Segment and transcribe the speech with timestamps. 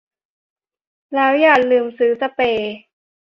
[1.13, 2.75] แล้วอย่าลืมซื้อสเปรย์